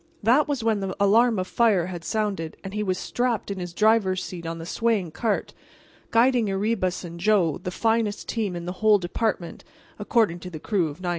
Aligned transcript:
That 0.23 0.47
was 0.47 0.63
when 0.63 0.79
the 0.79 0.95
alarm 0.99 1.37
of 1.37 1.45
fire 1.45 1.85
had 1.85 2.03
sounded 2.03 2.57
and 2.63 2.73
he 2.73 2.81
was 2.81 2.97
strapped 2.97 3.51
in 3.51 3.59
his 3.59 3.71
driver's 3.71 4.23
seat 4.23 4.47
on 4.47 4.57
the 4.57 4.65
swaying 4.65 5.11
cart, 5.11 5.53
guiding 6.09 6.49
Erebus 6.49 7.03
and 7.03 7.19
Joe, 7.19 7.59
the 7.59 7.69
finest 7.69 8.27
team 8.27 8.55
in 8.55 8.65
the 8.65 8.71
whole 8.81 8.97
department—according 8.97 10.39
to 10.39 10.49
the 10.49 10.57
crew 10.59 10.87
of 10.87 11.01
99. 11.01 11.09